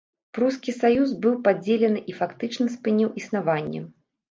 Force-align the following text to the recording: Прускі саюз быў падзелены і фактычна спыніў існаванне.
Прускі 0.35 0.73
саюз 0.77 1.11
быў 1.25 1.35
падзелены 1.49 2.03
і 2.13 2.17
фактычна 2.23 2.65
спыніў 2.79 3.15
існаванне. 3.25 3.87